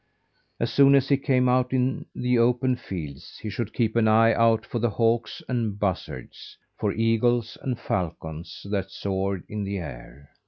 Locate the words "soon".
0.73-0.95